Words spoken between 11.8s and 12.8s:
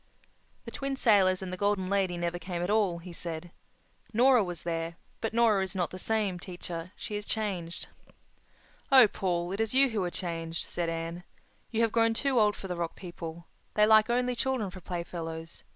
have grown too old for the